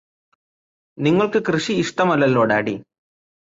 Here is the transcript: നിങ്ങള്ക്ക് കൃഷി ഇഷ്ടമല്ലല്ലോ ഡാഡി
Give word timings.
നിങ്ങള്ക്ക് 0.97 1.39
കൃഷി 1.45 1.73
ഇഷ്ടമല്ലല്ലോ 1.73 2.43
ഡാഡി 2.43 2.75